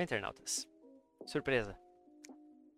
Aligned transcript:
Oi, 0.00 0.04
internautas. 0.04 0.66
Surpresa! 1.26 1.78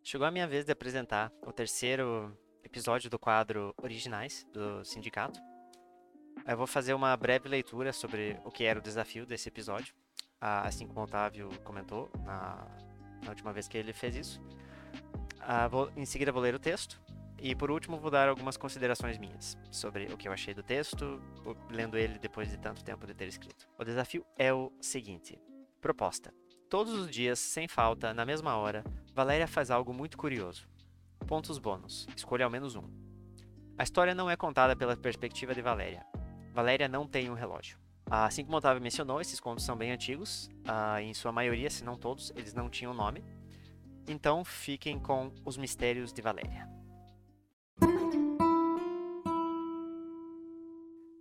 Chegou 0.02 0.26
a 0.26 0.30
minha 0.32 0.44
vez 0.44 0.64
de 0.64 0.72
apresentar 0.72 1.30
o 1.46 1.52
terceiro 1.52 2.36
episódio 2.64 3.08
do 3.08 3.16
quadro 3.16 3.72
Originais 3.80 4.44
do 4.52 4.84
Sindicato. 4.84 5.38
Eu 6.44 6.56
vou 6.56 6.66
fazer 6.66 6.94
uma 6.94 7.16
breve 7.16 7.48
leitura 7.48 7.92
sobre 7.92 8.40
o 8.44 8.50
que 8.50 8.64
era 8.64 8.80
o 8.80 8.82
desafio 8.82 9.24
desse 9.24 9.48
episódio, 9.48 9.94
assim 10.40 10.84
como 10.84 10.98
o 10.98 11.04
Otávio 11.04 11.48
comentou 11.62 12.10
na, 12.24 12.66
na 13.22 13.28
última 13.28 13.52
vez 13.52 13.68
que 13.68 13.78
ele 13.78 13.92
fez 13.92 14.16
isso. 14.16 14.42
Vou, 15.70 15.92
em 15.96 16.04
seguida 16.04 16.32
vou 16.32 16.42
ler 16.42 16.56
o 16.56 16.58
texto 16.58 17.00
e 17.38 17.54
por 17.54 17.70
último 17.70 18.00
vou 18.00 18.10
dar 18.10 18.28
algumas 18.28 18.56
considerações 18.56 19.16
minhas 19.16 19.56
sobre 19.70 20.06
o 20.06 20.16
que 20.16 20.26
eu 20.26 20.32
achei 20.32 20.54
do 20.54 20.62
texto, 20.64 21.22
lendo 21.70 21.96
ele 21.96 22.18
depois 22.18 22.50
de 22.50 22.58
tanto 22.58 22.82
tempo 22.82 23.06
de 23.06 23.14
ter 23.14 23.28
escrito. 23.28 23.68
O 23.78 23.84
desafio 23.84 24.26
é 24.36 24.52
o 24.52 24.72
seguinte: 24.80 25.40
proposta. 25.80 26.34
Todos 26.72 26.94
os 26.94 27.10
dias, 27.10 27.38
sem 27.38 27.68
falta, 27.68 28.14
na 28.14 28.24
mesma 28.24 28.56
hora, 28.56 28.82
Valéria 29.14 29.46
faz 29.46 29.70
algo 29.70 29.92
muito 29.92 30.16
curioso. 30.16 30.66
Pontos 31.28 31.58
bônus. 31.58 32.08
Escolha 32.16 32.46
ao 32.46 32.50
menos 32.50 32.74
um. 32.74 32.84
A 33.76 33.82
história 33.82 34.14
não 34.14 34.30
é 34.30 34.36
contada 34.38 34.74
pela 34.74 34.96
perspectiva 34.96 35.54
de 35.54 35.60
Valéria. 35.60 36.02
Valéria 36.54 36.88
não 36.88 37.06
tem 37.06 37.28
um 37.28 37.34
relógio. 37.34 37.78
Assim 38.10 38.42
como 38.42 38.56
Otávio 38.56 38.82
mencionou, 38.82 39.20
esses 39.20 39.38
contos 39.38 39.66
são 39.66 39.76
bem 39.76 39.92
antigos. 39.92 40.48
Uh, 40.66 41.00
em 41.02 41.12
sua 41.12 41.30
maioria, 41.30 41.68
se 41.68 41.84
não 41.84 41.94
todos, 41.94 42.32
eles 42.34 42.54
não 42.54 42.70
tinham 42.70 42.94
nome. 42.94 43.22
Então 44.08 44.42
fiquem 44.42 44.98
com 44.98 45.30
os 45.44 45.58
mistérios 45.58 46.10
de 46.10 46.22
Valéria. 46.22 46.66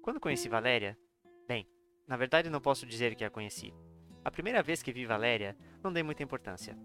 Quando 0.01 0.17
conheci 0.21 0.47
Valéria, 0.47 0.97
bem, 1.45 1.67
na 2.07 2.15
verdade 2.15 2.49
não 2.49 2.61
posso 2.61 2.85
dizer 2.85 3.15
que 3.15 3.25
a 3.25 3.29
conheci. 3.29 3.73
A 4.23 4.29
primeira 4.29 4.61
vez 4.61 4.83
que 4.83 4.93
vi 4.93 5.03
Valéria, 5.03 5.57
não 5.83 5.91
dei 5.91 6.03
muita 6.03 6.21
importância. 6.21 6.77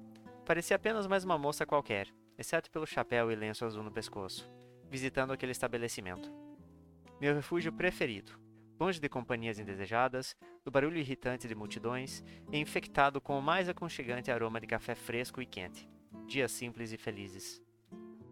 Parecia 0.47 0.77
apenas 0.77 1.07
mais 1.07 1.23
uma 1.23 1.37
moça 1.37 1.67
qualquer, 1.67 2.09
exceto 2.39 2.71
pelo 2.71 2.87
chapéu 2.87 3.31
e 3.31 3.37
lenço 3.37 3.65
azul 3.65 3.83
no 3.83 3.93
pescoço, 3.93 4.51
visitando 4.89 5.35
aquele 5.35 5.53
estabelecimento. 5.53 6.33
Meu 7.21 7.35
refúgio 7.35 7.71
preferido, 7.71 8.33
longe 8.81 8.99
de 8.99 9.09
companhias 9.09 9.59
indesejadas, 9.59 10.35
do 10.65 10.71
barulho 10.71 10.97
irritante 10.97 11.47
de 11.47 11.55
multidões 11.55 12.25
e 12.51 12.59
infectado 12.59 13.21
com 13.21 13.39
o 13.39 13.43
mais 13.43 13.69
aconchegante 13.69 14.31
aroma 14.31 14.59
de 14.59 14.67
café 14.67 14.95
fresco 14.95 15.43
e 15.43 15.47
quente. 15.47 15.87
Dias 16.27 16.53
simples 16.53 16.91
e 16.91 16.97
felizes. 16.97 17.63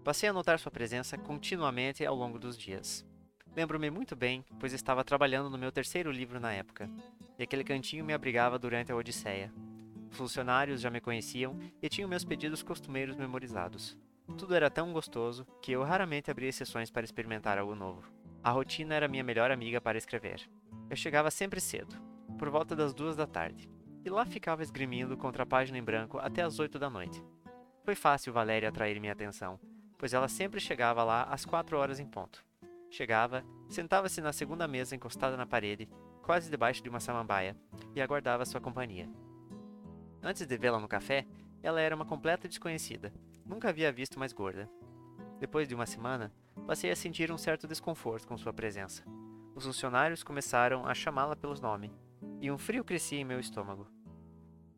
Passei 0.02 0.30
a 0.30 0.32
notar 0.32 0.58
sua 0.58 0.72
presença 0.72 1.18
continuamente 1.18 2.04
ao 2.06 2.14
longo 2.14 2.38
dos 2.38 2.56
dias. 2.56 3.06
Lembro-me 3.56 3.88
muito 3.88 4.16
bem, 4.16 4.44
pois 4.58 4.72
estava 4.72 5.04
trabalhando 5.04 5.48
no 5.48 5.56
meu 5.56 5.70
terceiro 5.70 6.10
livro 6.10 6.40
na 6.40 6.52
época, 6.52 6.90
e 7.38 7.42
aquele 7.44 7.62
cantinho 7.62 8.04
me 8.04 8.12
abrigava 8.12 8.58
durante 8.58 8.90
a 8.90 8.96
Odisseia. 8.96 9.52
Funcionários 10.10 10.80
já 10.80 10.90
me 10.90 11.00
conheciam 11.00 11.56
e 11.80 11.88
tinham 11.88 12.08
meus 12.08 12.24
pedidos 12.24 12.62
costumeiros 12.62 13.16
memorizados. 13.16 13.96
Tudo 14.38 14.54
era 14.54 14.70
tão 14.70 14.92
gostoso 14.92 15.46
que 15.62 15.70
eu 15.70 15.84
raramente 15.84 16.30
abria 16.30 16.48
exceções 16.48 16.90
para 16.90 17.04
experimentar 17.04 17.58
algo 17.58 17.74
novo. 17.76 18.02
A 18.42 18.50
rotina 18.50 18.94
era 18.94 19.08
minha 19.08 19.22
melhor 19.22 19.50
amiga 19.50 19.80
para 19.80 19.98
escrever. 19.98 20.40
Eu 20.90 20.96
chegava 20.96 21.30
sempre 21.30 21.60
cedo, 21.60 21.96
por 22.38 22.50
volta 22.50 22.74
das 22.74 22.92
duas 22.92 23.14
da 23.14 23.26
tarde, 23.26 23.70
e 24.04 24.10
lá 24.10 24.24
ficava 24.24 24.62
esgrimindo 24.62 25.16
contra 25.16 25.44
a 25.44 25.46
página 25.46 25.78
em 25.78 25.82
branco 25.82 26.18
até 26.18 26.42
as 26.42 26.58
oito 26.58 26.78
da 26.78 26.90
noite. 26.90 27.22
Foi 27.84 27.94
fácil 27.94 28.32
Valéria 28.32 28.68
atrair 28.68 29.00
minha 29.00 29.12
atenção, 29.12 29.60
pois 29.96 30.12
ela 30.12 30.26
sempre 30.28 30.58
chegava 30.58 31.04
lá 31.04 31.22
às 31.24 31.44
quatro 31.44 31.78
horas 31.78 32.00
em 32.00 32.06
ponto. 32.06 32.44
Chegava, 32.94 33.44
sentava-se 33.68 34.20
na 34.20 34.32
segunda 34.32 34.68
mesa 34.68 34.94
encostada 34.94 35.36
na 35.36 35.44
parede, 35.44 35.88
quase 36.22 36.48
debaixo 36.48 36.80
de 36.80 36.88
uma 36.88 37.00
samambaia, 37.00 37.56
e 37.92 38.00
aguardava 38.00 38.44
sua 38.44 38.60
companhia. 38.60 39.10
Antes 40.22 40.46
de 40.46 40.56
vê-la 40.56 40.78
no 40.78 40.86
café, 40.86 41.26
ela 41.60 41.80
era 41.80 41.96
uma 41.96 42.04
completa 42.04 42.46
desconhecida. 42.46 43.12
Nunca 43.44 43.68
havia 43.68 43.90
visto 43.90 44.16
mais 44.16 44.32
gorda. 44.32 44.70
Depois 45.40 45.66
de 45.66 45.74
uma 45.74 45.86
semana, 45.86 46.32
passei 46.68 46.88
a 46.88 46.94
sentir 46.94 47.32
um 47.32 47.36
certo 47.36 47.66
desconforto 47.66 48.28
com 48.28 48.38
sua 48.38 48.52
presença. 48.52 49.02
Os 49.56 49.64
funcionários 49.64 50.22
começaram 50.22 50.86
a 50.86 50.94
chamá-la 50.94 51.34
pelos 51.34 51.60
nomes, 51.60 51.90
e 52.40 52.48
um 52.48 52.56
frio 52.56 52.84
crescia 52.84 53.18
em 53.18 53.24
meu 53.24 53.40
estômago. 53.40 53.88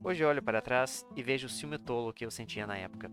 Hoje 0.02 0.24
olho 0.24 0.42
para 0.42 0.62
trás 0.62 1.06
e 1.14 1.22
vejo 1.22 1.48
o 1.48 1.50
ciúme 1.50 1.76
tolo 1.76 2.14
que 2.14 2.24
eu 2.24 2.30
sentia 2.30 2.66
na 2.66 2.78
época. 2.78 3.10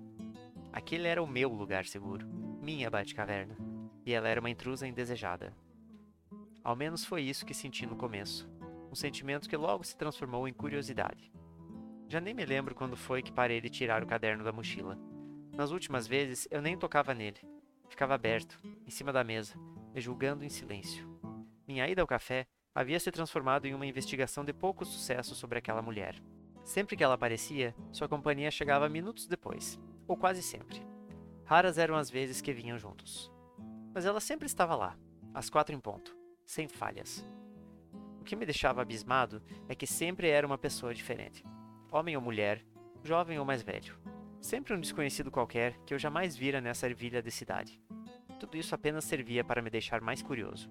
Aquele 0.72 1.10
era 1.10 1.22
o 1.22 1.28
meu 1.28 1.50
lugar 1.50 1.84
seguro, 1.84 2.26
minha 2.62 2.90
Batcaverna, 2.90 3.73
e 4.06 4.14
ela 4.14 4.28
era 4.28 4.40
uma 4.40 4.50
intrusa 4.50 4.88
indesejada. 4.88 5.54
Ao 6.64 6.76
menos 6.76 7.06
foi 7.06 7.22
isso 7.22 7.46
que 7.46 7.54
senti 7.54 7.86
no 7.86 7.96
começo, 7.96 8.50
um 8.92 8.96
sentimento 8.96 9.50
que 9.50 9.58
logo 9.58 9.84
se 9.84 9.98
transformou 9.98 10.48
em 10.48 10.54
curiosidade. 10.54 11.32
Já 12.08 12.22
nem 12.22 12.34
me 12.34 12.46
lembro 12.46 12.76
quando 12.76 12.96
foi 12.96 13.22
que 13.22 13.32
parei 13.32 13.60
de 13.60 13.70
tirar 13.70 14.04
o 14.04 14.08
caderno 14.08 14.44
da 14.44 14.52
mochila. 14.52 14.98
Nas 15.52 15.72
últimas 15.72 16.08
vezes 16.08 16.48
eu 16.52 16.62
nem 16.62 16.78
tocava 16.78 17.14
nele, 17.14 17.40
ficava 17.90 18.14
aberto, 18.14 18.60
em 18.86 18.90
cima 18.90 19.12
da 19.12 19.24
mesa, 19.24 19.56
me 19.94 20.00
julgando 20.00 20.44
em 20.44 20.50
silêncio. 20.50 21.08
Minha 21.68 21.88
ida 21.88 22.02
ao 22.02 22.08
café 22.08 22.46
havia 22.76 23.00
se 23.00 23.12
transformado 23.12 23.66
em 23.66 23.74
uma 23.74 23.86
investigação 23.86 24.44
de 24.44 24.54
pouco 24.54 24.86
sucesso 24.86 25.36
sobre 25.36 25.60
aquela 25.60 25.82
mulher. 25.82 26.16
Sempre 26.64 26.96
que 26.96 27.04
ela 27.04 27.16
aparecia, 27.16 27.76
sua 27.92 28.08
companhia 28.08 28.50
chegava 28.50 28.90
minutos 28.90 29.28
depois, 29.28 29.80
ou 30.08 30.16
quase 30.16 30.42
sempre. 30.42 30.82
Raras 31.46 31.78
eram 31.78 31.96
as 31.96 32.10
vezes 32.10 32.42
que 32.42 32.54
vinham 32.54 32.78
juntos. 32.78 33.32
Mas 33.94 34.06
ela 34.06 34.20
sempre 34.20 34.46
estava 34.46 34.76
lá, 34.76 34.98
às 35.34 35.50
quatro 35.50 35.76
em 35.76 35.80
ponto, 35.80 36.16
sem 36.46 36.68
falhas. 36.68 37.26
O 38.20 38.24
que 38.24 38.36
me 38.36 38.46
deixava 38.46 38.82
abismado 38.82 39.42
é 39.68 39.76
que 39.76 39.86
sempre 39.86 40.30
era 40.30 40.48
uma 40.48 40.58
pessoa 40.58 40.94
diferente. 40.94 41.44
Homem 41.92 42.16
ou 42.16 42.22
mulher, 42.22 42.66
jovem 43.04 43.38
ou 43.38 43.46
mais 43.46 43.62
velho. 43.62 44.00
Sempre 44.42 44.74
um 44.74 44.80
desconhecido 44.80 45.30
qualquer 45.30 45.78
que 45.86 45.94
eu 45.94 46.00
jamais 46.00 46.36
vira 46.36 46.60
nessa 46.60 46.88
ervilha 46.88 47.22
de 47.22 47.30
cidade. 47.30 47.82
Tudo 48.40 48.58
isso 48.58 48.74
apenas 48.74 49.06
servia 49.06 49.44
para 49.44 49.62
me 49.62 49.70
deixar 49.70 50.02
mais 50.02 50.22
curioso. 50.22 50.70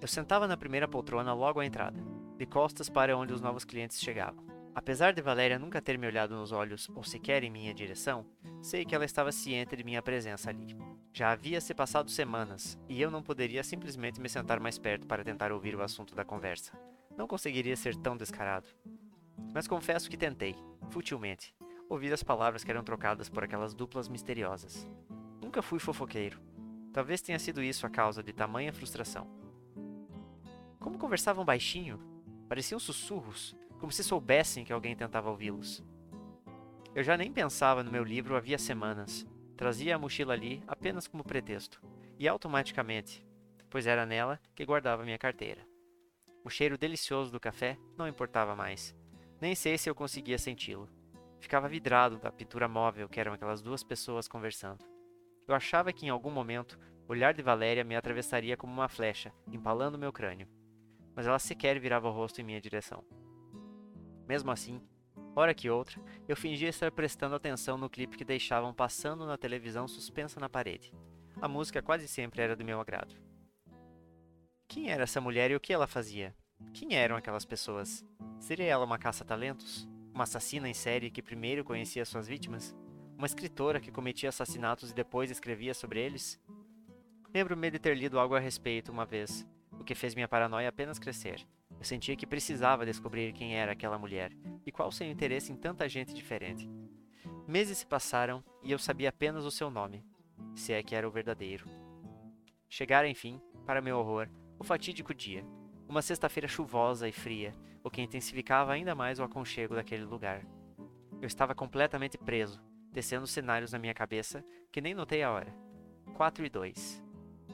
Eu 0.00 0.08
sentava 0.08 0.46
na 0.46 0.56
primeira 0.56 0.88
poltrona 0.88 1.32
logo 1.32 1.60
à 1.60 1.64
entrada, 1.64 1.98
de 2.36 2.44
costas 2.44 2.88
para 2.88 3.16
onde 3.16 3.32
os 3.32 3.40
novos 3.40 3.64
clientes 3.64 4.00
chegavam. 4.00 4.53
Apesar 4.74 5.12
de 5.12 5.22
Valéria 5.22 5.58
nunca 5.58 5.80
ter 5.80 5.96
me 5.96 6.06
olhado 6.06 6.34
nos 6.34 6.50
olhos 6.50 6.90
ou 6.96 7.04
sequer 7.04 7.44
em 7.44 7.50
minha 7.50 7.72
direção, 7.72 8.26
sei 8.60 8.84
que 8.84 8.92
ela 8.94 9.04
estava 9.04 9.30
ciente 9.30 9.76
de 9.76 9.84
minha 9.84 10.02
presença 10.02 10.50
ali. 10.50 10.76
Já 11.12 11.30
havia 11.30 11.60
se 11.60 11.72
passado 11.72 12.10
semanas, 12.10 12.76
e 12.88 13.00
eu 13.00 13.08
não 13.08 13.22
poderia 13.22 13.62
simplesmente 13.62 14.20
me 14.20 14.28
sentar 14.28 14.58
mais 14.58 14.76
perto 14.76 15.06
para 15.06 15.22
tentar 15.22 15.52
ouvir 15.52 15.76
o 15.76 15.82
assunto 15.82 16.12
da 16.12 16.24
conversa. 16.24 16.72
Não 17.16 17.28
conseguiria 17.28 17.76
ser 17.76 17.94
tão 17.94 18.16
descarado. 18.16 18.66
Mas 19.54 19.68
confesso 19.68 20.10
que 20.10 20.16
tentei, 20.16 20.56
futilmente, 20.90 21.54
ouvir 21.88 22.12
as 22.12 22.24
palavras 22.24 22.64
que 22.64 22.70
eram 22.72 22.82
trocadas 22.82 23.28
por 23.28 23.44
aquelas 23.44 23.74
duplas 23.74 24.08
misteriosas. 24.08 24.88
Nunca 25.40 25.62
fui 25.62 25.78
fofoqueiro. 25.78 26.40
Talvez 26.92 27.22
tenha 27.22 27.38
sido 27.38 27.62
isso 27.62 27.86
a 27.86 27.90
causa 27.90 28.24
de 28.24 28.32
tamanha 28.32 28.72
frustração. 28.72 29.28
Como 30.80 30.98
conversavam 30.98 31.44
baixinho, 31.44 32.00
pareciam 32.48 32.80
sussurros, 32.80 33.54
como 33.84 33.92
se 33.92 34.02
soubessem 34.02 34.64
que 34.64 34.72
alguém 34.72 34.96
tentava 34.96 35.28
ouvi-los. 35.28 35.84
Eu 36.94 37.02
já 37.02 37.18
nem 37.18 37.30
pensava 37.30 37.82
no 37.82 37.92
meu 37.92 38.02
livro 38.02 38.34
havia 38.34 38.56
semanas. 38.56 39.26
Trazia 39.58 39.94
a 39.94 39.98
mochila 39.98 40.32
ali 40.32 40.62
apenas 40.66 41.06
como 41.06 41.22
pretexto, 41.22 41.82
e 42.18 42.26
automaticamente, 42.26 43.22
pois 43.68 43.86
era 43.86 44.06
nela 44.06 44.40
que 44.54 44.64
guardava 44.64 45.04
minha 45.04 45.18
carteira. 45.18 45.60
O 46.42 46.48
cheiro 46.48 46.78
delicioso 46.78 47.30
do 47.30 47.38
café 47.38 47.76
não 47.94 48.08
importava 48.08 48.56
mais. 48.56 48.96
Nem 49.38 49.54
sei 49.54 49.76
se 49.76 49.90
eu 49.90 49.94
conseguia 49.94 50.38
senti-lo. 50.38 50.88
Ficava 51.38 51.68
vidrado 51.68 52.16
da 52.16 52.32
pintura 52.32 52.66
móvel 52.66 53.06
que 53.06 53.20
eram 53.20 53.34
aquelas 53.34 53.60
duas 53.60 53.84
pessoas 53.84 54.26
conversando. 54.26 54.82
Eu 55.46 55.54
achava 55.54 55.92
que 55.92 56.06
em 56.06 56.08
algum 56.08 56.30
momento 56.30 56.78
o 57.06 57.12
olhar 57.12 57.34
de 57.34 57.42
Valéria 57.42 57.84
me 57.84 57.96
atravessaria 57.96 58.56
como 58.56 58.72
uma 58.72 58.88
flecha, 58.88 59.30
empalando 59.46 59.98
meu 59.98 60.10
crânio. 60.10 60.48
Mas 61.14 61.26
ela 61.26 61.38
sequer 61.38 61.78
virava 61.78 62.08
o 62.08 62.12
rosto 62.12 62.40
em 62.40 62.44
minha 62.44 62.62
direção. 62.62 63.04
Mesmo 64.26 64.50
assim, 64.50 64.80
hora 65.34 65.54
que 65.54 65.68
outra, 65.68 66.00
eu 66.28 66.36
fingia 66.36 66.68
estar 66.68 66.90
prestando 66.90 67.34
atenção 67.34 67.76
no 67.76 67.90
clipe 67.90 68.16
que 68.16 68.24
deixavam 68.24 68.72
passando 68.72 69.26
na 69.26 69.36
televisão 69.36 69.86
suspensa 69.86 70.40
na 70.40 70.48
parede. 70.48 70.92
A 71.40 71.48
música 71.48 71.82
quase 71.82 72.08
sempre 72.08 72.42
era 72.42 72.56
do 72.56 72.64
meu 72.64 72.80
agrado. 72.80 73.14
Quem 74.66 74.90
era 74.90 75.02
essa 75.02 75.20
mulher 75.20 75.50
e 75.50 75.56
o 75.56 75.60
que 75.60 75.72
ela 75.72 75.86
fazia? 75.86 76.34
Quem 76.72 76.94
eram 76.94 77.16
aquelas 77.16 77.44
pessoas? 77.44 78.04
Seria 78.38 78.66
ela 78.66 78.84
uma 78.84 78.98
caça-talentos? 78.98 79.88
Uma 80.14 80.24
assassina 80.24 80.68
em 80.68 80.74
série 80.74 81.10
que 81.10 81.22
primeiro 81.22 81.64
conhecia 81.64 82.04
suas 82.04 82.26
vítimas? 82.26 82.74
Uma 83.16 83.26
escritora 83.26 83.80
que 83.80 83.92
cometia 83.92 84.28
assassinatos 84.28 84.90
e 84.90 84.94
depois 84.94 85.30
escrevia 85.30 85.74
sobre 85.74 86.00
eles? 86.00 86.40
Lembro-me 87.32 87.70
de 87.70 87.78
ter 87.78 87.96
lido 87.96 88.18
algo 88.18 88.34
a 88.34 88.40
respeito 88.40 88.90
uma 88.90 89.04
vez, 89.04 89.46
o 89.72 89.84
que 89.84 89.94
fez 89.94 90.14
minha 90.14 90.28
paranoia 90.28 90.68
apenas 90.68 90.98
crescer. 90.98 91.46
Eu 91.78 91.84
sentia 91.84 92.16
que 92.16 92.26
precisava 92.26 92.86
descobrir 92.86 93.32
quem 93.32 93.56
era 93.56 93.72
aquela 93.72 93.98
mulher 93.98 94.32
e 94.64 94.72
qual 94.72 94.90
seu 94.90 95.06
interesse 95.08 95.52
em 95.52 95.56
tanta 95.56 95.88
gente 95.88 96.14
diferente. 96.14 96.68
Meses 97.46 97.78
se 97.78 97.86
passaram 97.86 98.42
e 98.62 98.72
eu 98.72 98.78
sabia 98.78 99.10
apenas 99.10 99.44
o 99.44 99.50
seu 99.50 99.70
nome, 99.70 100.04
se 100.54 100.72
é 100.72 100.82
que 100.82 100.94
era 100.94 101.06
o 101.06 101.10
verdadeiro. 101.10 101.66
Chegara, 102.68 103.08
enfim, 103.08 103.40
para 103.66 103.82
meu 103.82 103.98
horror, 103.98 104.28
o 104.58 104.64
fatídico 104.64 105.14
dia. 105.14 105.44
Uma 105.88 106.02
sexta-feira 106.02 106.48
chuvosa 106.48 107.08
e 107.08 107.12
fria, 107.12 107.54
o 107.82 107.90
que 107.90 108.00
intensificava 108.00 108.72
ainda 108.72 108.94
mais 108.94 109.18
o 109.18 109.22
aconchego 109.22 109.74
daquele 109.74 110.04
lugar. 110.04 110.44
Eu 111.20 111.26
estava 111.26 111.54
completamente 111.54 112.16
preso, 112.16 112.62
descendo 112.90 113.26
cenários 113.26 113.72
na 113.72 113.78
minha 113.78 113.94
cabeça 113.94 114.44
que 114.72 114.80
nem 114.80 114.94
notei 114.94 115.22
a 115.22 115.30
hora. 115.30 115.54
4 116.14 116.46
e 116.46 116.48
2. 116.48 117.04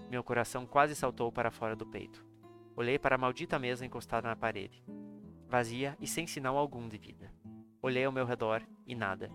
Meu 0.08 0.22
coração 0.22 0.66
quase 0.66 0.94
saltou 0.94 1.32
para 1.32 1.50
fora 1.50 1.74
do 1.74 1.86
peito. 1.86 2.24
Olhei 2.80 2.98
para 2.98 3.16
a 3.16 3.18
maldita 3.18 3.58
mesa 3.58 3.84
encostada 3.84 4.26
na 4.26 4.34
parede, 4.34 4.82
vazia 5.46 5.98
e 6.00 6.06
sem 6.06 6.26
sinal 6.26 6.56
algum 6.56 6.88
de 6.88 6.96
vida. 6.96 7.30
Olhei 7.82 8.06
ao 8.06 8.10
meu 8.10 8.24
redor 8.24 8.62
e 8.86 8.94
nada. 8.94 9.30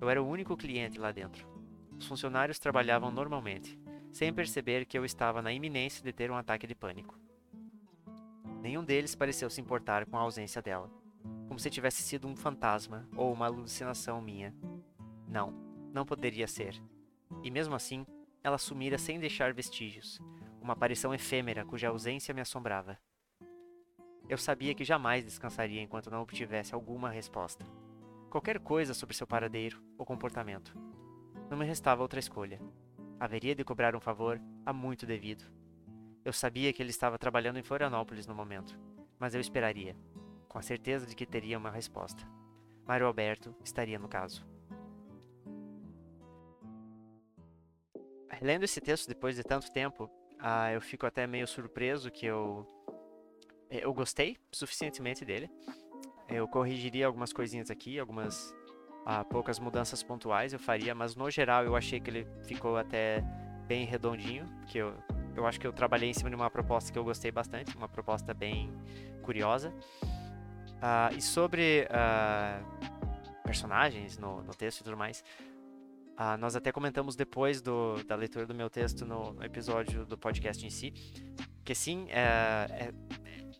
Eu 0.00 0.08
era 0.08 0.22
o 0.22 0.26
único 0.26 0.56
cliente 0.56 0.98
lá 0.98 1.12
dentro. 1.12 1.46
Os 1.98 2.06
funcionários 2.06 2.58
trabalhavam 2.58 3.10
normalmente, 3.10 3.78
sem 4.10 4.32
perceber 4.32 4.86
que 4.86 4.96
eu 4.96 5.04
estava 5.04 5.42
na 5.42 5.52
iminência 5.52 6.02
de 6.02 6.14
ter 6.14 6.30
um 6.30 6.36
ataque 6.38 6.66
de 6.66 6.74
pânico. 6.74 7.14
Nenhum 8.62 8.82
deles 8.82 9.14
pareceu 9.14 9.50
se 9.50 9.60
importar 9.60 10.06
com 10.06 10.16
a 10.16 10.20
ausência 10.20 10.62
dela, 10.62 10.90
como 11.46 11.60
se 11.60 11.68
tivesse 11.68 12.00
sido 12.00 12.26
um 12.26 12.34
fantasma 12.34 13.06
ou 13.14 13.30
uma 13.30 13.44
alucinação 13.44 14.18
minha. 14.22 14.54
Não, 15.28 15.52
não 15.92 16.06
poderia 16.06 16.48
ser. 16.48 16.82
E 17.42 17.50
mesmo 17.50 17.74
assim, 17.74 18.06
ela 18.42 18.56
sumira 18.56 18.96
sem 18.96 19.20
deixar 19.20 19.52
vestígios, 19.52 20.18
uma 20.60 20.72
aparição 20.72 21.14
efêmera 21.14 21.64
cuja 21.64 21.88
ausência 21.88 22.34
me 22.34 22.40
assombrava. 22.40 22.98
Eu 24.28 24.36
sabia 24.36 24.74
que 24.74 24.84
jamais 24.84 25.24
descansaria 25.24 25.80
enquanto 25.80 26.10
não 26.10 26.20
obtivesse 26.20 26.74
alguma 26.74 27.10
resposta. 27.10 27.64
Qualquer 28.30 28.60
coisa 28.60 28.92
sobre 28.92 29.16
seu 29.16 29.26
paradeiro 29.26 29.82
ou 29.96 30.04
comportamento. 30.04 30.76
Não 31.48 31.56
me 31.56 31.64
restava 31.64 32.02
outra 32.02 32.20
escolha. 32.20 32.60
Haveria 33.18 33.54
de 33.54 33.64
cobrar 33.64 33.96
um 33.96 34.00
favor 34.00 34.40
a 34.66 34.72
muito 34.72 35.06
devido. 35.06 35.44
Eu 36.24 36.32
sabia 36.32 36.72
que 36.72 36.82
ele 36.82 36.90
estava 36.90 37.18
trabalhando 37.18 37.58
em 37.58 37.62
Florianópolis 37.62 38.26
no 38.26 38.34
momento, 38.34 38.78
mas 39.18 39.34
eu 39.34 39.40
esperaria, 39.40 39.96
com 40.46 40.58
a 40.58 40.62
certeza 40.62 41.06
de 41.06 41.16
que 41.16 41.24
teria 41.24 41.56
uma 41.56 41.70
resposta. 41.70 42.22
Mário 42.86 43.06
Alberto 43.06 43.54
estaria 43.64 43.98
no 43.98 44.08
caso. 44.08 44.46
Lendo 48.40 48.64
esse 48.64 48.80
texto 48.80 49.08
depois 49.08 49.36
de 49.36 49.42
tanto 49.42 49.72
tempo, 49.72 50.08
ah, 50.40 50.72
eu 50.72 50.80
fico 50.80 51.06
até 51.06 51.26
meio 51.26 51.46
surpreso 51.46 52.10
que 52.10 52.26
eu 52.26 52.66
eu 53.70 53.92
gostei 53.92 54.38
suficientemente 54.50 55.24
dele. 55.24 55.50
Eu 56.28 56.48
corrigiria 56.48 57.06
algumas 57.06 57.32
coisinhas 57.32 57.70
aqui, 57.70 57.98
algumas 57.98 58.54
ah, 59.04 59.24
poucas 59.24 59.58
mudanças 59.58 60.02
pontuais 60.02 60.52
eu 60.52 60.58
faria, 60.58 60.94
mas 60.94 61.16
no 61.16 61.30
geral 61.30 61.64
eu 61.64 61.76
achei 61.76 62.00
que 62.00 62.10
ele 62.10 62.26
ficou 62.44 62.76
até 62.76 63.22
bem 63.66 63.84
redondinho, 63.84 64.46
que 64.66 64.78
eu, 64.78 64.94
eu 65.36 65.46
acho 65.46 65.60
que 65.60 65.66
eu 65.66 65.72
trabalhei 65.72 66.10
em 66.10 66.14
cima 66.14 66.30
de 66.30 66.36
uma 66.36 66.50
proposta 66.50 66.92
que 66.92 66.98
eu 66.98 67.04
gostei 67.04 67.30
bastante, 67.30 67.76
uma 67.76 67.88
proposta 67.88 68.32
bem 68.32 68.72
curiosa. 69.22 69.72
Ah, 70.80 71.10
e 71.16 71.20
sobre 71.20 71.86
ah, 71.90 72.60
personagens 73.44 74.18
no, 74.18 74.42
no 74.42 74.54
texto 74.54 74.80
e 74.80 74.84
tudo 74.84 74.96
mais, 74.96 75.24
ah, 76.20 76.36
nós 76.36 76.56
até 76.56 76.72
comentamos 76.72 77.14
depois 77.14 77.62
do, 77.62 78.02
da 78.02 78.16
leitura 78.16 78.44
do 78.44 78.52
meu 78.52 78.68
texto 78.68 79.06
no, 79.06 79.40
episódio 79.40 80.04
do 80.04 80.18
podcast 80.18 80.66
em 80.66 80.68
si, 80.68 80.92
que 81.64 81.76
sim, 81.76 82.08
é, 82.10 82.92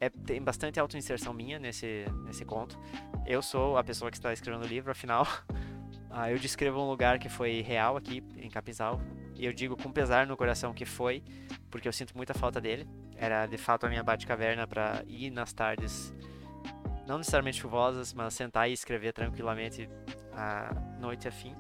é, 0.00 0.06
é, 0.06 0.10
tem 0.10 0.43
bastante 0.43 0.81
autoinserção 0.81 1.32
minha 1.32 1.60
nesse, 1.60 2.05
nesse 2.25 2.44
conto. 2.44 2.76
Eu 3.25 3.43
sou 3.43 3.78
a 3.78 3.84
pessoa 3.84 4.10
que 4.10 4.16
está 4.16 4.32
escrevendo 4.32 4.64
o 4.64 4.66
livro, 4.66 4.90
afinal, 4.90 5.25
ah, 6.10 6.32
eu 6.32 6.37
descrevo 6.37 6.81
um 6.81 6.90
lugar 6.90 7.20
que 7.20 7.28
foi 7.28 7.60
real 7.60 7.96
aqui 7.96 8.25
em 8.37 8.50
Capizal, 8.50 9.00
e 9.37 9.46
eu 9.46 9.52
digo 9.52 9.81
com 9.81 9.93
pesar 9.93 10.26
no 10.26 10.37
coração 10.37 10.75
que 10.75 10.84
foi, 10.84 11.22
porque 11.70 11.87
eu 11.87 11.93
sinto 11.93 12.16
muita 12.16 12.34
falta 12.34 12.60
dele. 12.60 12.88
Era 13.14 13.46
de 13.46 13.56
fato 13.56 13.87
a 13.87 13.88
minha 13.88 14.02
bate-caverna 14.02 14.66
para 14.66 15.05
ir 15.06 15.31
nas 15.31 15.52
tardes, 15.52 16.12
não 17.06 17.19
necessariamente 17.19 17.60
chuvosas, 17.60 18.12
mas 18.12 18.34
sentar 18.34 18.69
e 18.69 18.72
escrever 18.72 19.12
tranquilamente 19.12 19.88
a 20.32 20.75
noite 20.99 21.28
afim. 21.28 21.55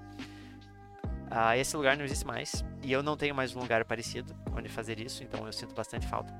Uh, 1.30 1.54
esse 1.58 1.76
lugar 1.76 1.96
não 1.96 2.04
existe 2.04 2.26
mais 2.26 2.64
e 2.82 2.90
eu 2.90 3.02
não 3.02 3.16
tenho 3.16 3.34
mais 3.34 3.54
um 3.54 3.60
lugar 3.60 3.84
parecido 3.84 4.34
onde 4.56 4.68
fazer 4.68 4.98
isso, 4.98 5.22
então 5.22 5.46
eu 5.46 5.52
sinto 5.52 5.74
bastante 5.74 6.06
falta. 6.06 6.34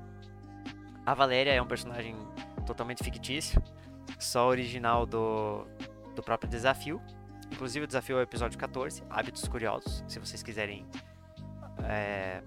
A 1.05 1.13
Valéria 1.13 1.51
é 1.51 1.61
um 1.61 1.67
personagem 1.67 2.15
totalmente 2.65 3.03
fictício, 3.03 3.61
só 4.19 4.47
original 4.47 5.05
do, 5.05 5.65
do 6.15 6.23
próprio 6.23 6.49
desafio. 6.49 7.01
Inclusive, 7.51 7.85
o 7.85 7.87
desafio 7.87 8.17
é 8.17 8.19
o 8.19 8.23
episódio 8.23 8.57
14, 8.57 9.03
Hábitos 9.09 9.47
Curiosos, 9.47 10.03
se 10.07 10.19
vocês 10.19 10.43
quiserem 10.43 10.85
é, 11.83 12.43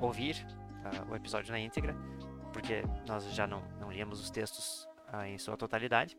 ouvir 0.00 0.46
uh, 0.84 1.12
o 1.12 1.16
episódio 1.16 1.52
na 1.52 1.58
íntegra, 1.58 1.96
porque 2.52 2.82
nós 3.06 3.24
já 3.32 3.46
não, 3.46 3.62
não 3.80 3.90
líamos 3.90 4.20
os 4.20 4.30
textos 4.30 4.88
uh, 5.12 5.24
em 5.24 5.38
sua 5.38 5.56
totalidade. 5.56 6.16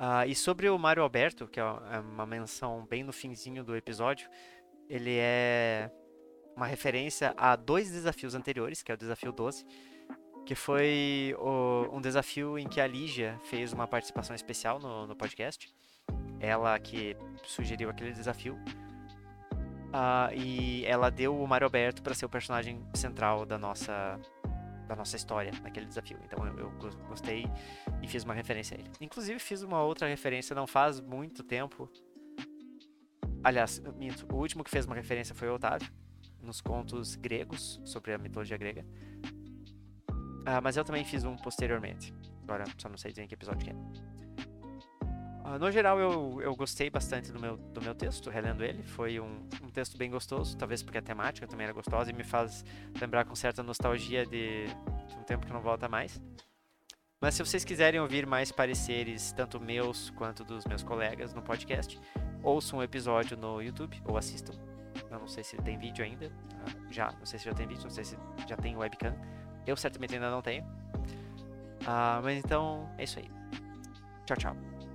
Uh, 0.00 0.26
e 0.26 0.34
sobre 0.34 0.66
o 0.70 0.78
Mário 0.78 1.02
Alberto, 1.02 1.46
que 1.46 1.60
é, 1.60 1.62
é 1.62 1.98
uma 2.00 2.24
menção 2.24 2.86
bem 2.88 3.04
no 3.04 3.12
finzinho 3.12 3.62
do 3.62 3.76
episódio, 3.76 4.30
ele 4.88 5.18
é 5.18 5.90
uma 6.56 6.66
referência 6.66 7.34
a 7.36 7.54
dois 7.54 7.90
desafios 7.90 8.34
anteriores, 8.34 8.82
que 8.82 8.90
é 8.90 8.94
o 8.94 8.98
desafio 8.98 9.30
12, 9.30 9.66
que 10.46 10.54
foi 10.54 11.36
o, 11.38 11.94
um 11.94 12.00
desafio 12.00 12.58
em 12.58 12.66
que 12.66 12.80
a 12.80 12.86
Lígia 12.86 13.38
fez 13.44 13.74
uma 13.74 13.86
participação 13.86 14.34
especial 14.34 14.78
no, 14.78 15.06
no 15.06 15.14
podcast. 15.14 15.70
Ela 16.40 16.78
que 16.78 17.14
sugeriu 17.44 17.90
aquele 17.90 18.12
desafio. 18.12 18.54
Uh, 19.92 20.32
e 20.34 20.82
ela 20.86 21.10
deu 21.10 21.38
o 21.38 21.46
Mário 21.46 21.66
Alberto 21.66 22.02
para 22.02 22.14
ser 22.14 22.24
o 22.24 22.28
personagem 22.28 22.82
central 22.94 23.44
da 23.44 23.58
nossa 23.58 24.18
da 24.90 24.96
nossa 24.96 25.14
história 25.14 25.52
naquele 25.62 25.86
desafio. 25.86 26.18
Então 26.24 26.44
eu, 26.44 26.58
eu, 26.58 26.70
gostei 27.06 27.46
e 28.02 28.08
fiz 28.08 28.24
uma 28.24 28.34
referência 28.34 28.76
a 28.76 28.80
ele. 28.80 28.90
Inclusive 29.00 29.38
fiz 29.38 29.62
uma 29.62 29.80
outra 29.84 30.08
referência 30.08 30.52
não 30.54 30.66
faz 30.66 30.98
muito 30.98 31.44
tempo. 31.44 31.88
Aliás, 33.44 33.78
minto, 33.96 34.26
o 34.34 34.36
último 34.36 34.64
que 34.64 34.70
fez 34.70 34.86
uma 34.86 34.96
referência 34.96 35.32
foi 35.32 35.48
o 35.48 35.54
Otávio, 35.54 35.88
nos 36.42 36.60
contos 36.60 37.14
gregos 37.14 37.80
sobre 37.84 38.12
a 38.12 38.18
mitologia 38.18 38.56
grega. 38.56 38.84
Ah, 40.44 40.60
mas 40.60 40.76
eu 40.76 40.84
também 40.84 41.04
fiz 41.04 41.22
um 41.22 41.36
posteriormente. 41.36 42.12
Agora 42.42 42.64
só 42.76 42.88
não 42.88 42.98
sei 42.98 43.12
dizer 43.12 43.22
em 43.22 43.28
que 43.28 43.34
episódio 43.34 43.64
que 43.64 43.70
é. 43.70 44.09
Ah, 45.50 45.58
no 45.58 45.68
geral, 45.68 45.98
eu, 45.98 46.40
eu 46.40 46.54
gostei 46.54 46.88
bastante 46.88 47.32
do 47.32 47.40
meu, 47.40 47.56
do 47.56 47.82
meu 47.82 47.92
texto, 47.92 48.30
relendo 48.30 48.62
ele. 48.62 48.84
Foi 48.84 49.18
um, 49.18 49.48
um 49.60 49.68
texto 49.68 49.98
bem 49.98 50.08
gostoso, 50.08 50.56
talvez 50.56 50.80
porque 50.80 50.98
a 50.98 51.02
temática 51.02 51.44
também 51.44 51.64
era 51.64 51.72
gostosa 51.72 52.08
e 52.08 52.12
me 52.12 52.22
faz 52.22 52.64
lembrar 53.00 53.24
com 53.24 53.34
certa 53.34 53.60
nostalgia 53.60 54.24
de, 54.24 54.66
de 55.08 55.16
um 55.18 55.24
tempo 55.24 55.44
que 55.44 55.52
não 55.52 55.60
volta 55.60 55.88
mais. 55.88 56.22
Mas 57.20 57.34
se 57.34 57.44
vocês 57.44 57.64
quiserem 57.64 57.98
ouvir 57.98 58.26
mais 58.26 58.52
pareceres, 58.52 59.32
tanto 59.32 59.58
meus 59.60 60.10
quanto 60.10 60.44
dos 60.44 60.64
meus 60.66 60.84
colegas 60.84 61.34
no 61.34 61.42
podcast, 61.42 62.00
ouçam 62.44 62.78
um 62.78 62.82
episódio 62.82 63.36
no 63.36 63.60
YouTube 63.60 64.00
ou 64.04 64.16
assistam. 64.16 64.52
Eu 65.10 65.18
não 65.18 65.26
sei 65.26 65.42
se 65.42 65.56
tem 65.56 65.76
vídeo 65.76 66.04
ainda. 66.04 66.32
Ah, 66.60 66.92
já, 66.92 67.10
não 67.10 67.26
sei 67.26 67.40
se 67.40 67.46
já 67.46 67.52
tem 67.52 67.66
vídeo, 67.66 67.82
não 67.82 67.90
sei 67.90 68.04
se 68.04 68.16
já 68.46 68.56
tem 68.56 68.76
webcam. 68.76 69.16
Eu 69.66 69.76
certamente 69.76 70.14
ainda 70.14 70.30
não 70.30 70.42
tenho. 70.42 70.64
Ah, 71.84 72.20
mas 72.22 72.38
então 72.38 72.88
é 72.96 73.02
isso 73.02 73.18
aí. 73.18 73.28
Tchau, 74.24 74.36
tchau. 74.36 74.69